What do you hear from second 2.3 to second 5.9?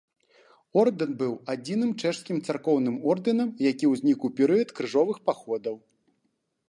царкоўным ордэнам, які ўзнік у перыяд крыжовых паходаў.